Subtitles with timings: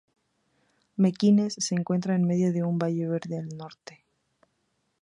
[0.97, 4.03] Mequinez se encuentra en medio de un valle verde, al norte.